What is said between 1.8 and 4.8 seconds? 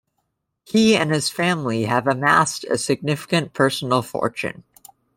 have amassed a significant personal fortune.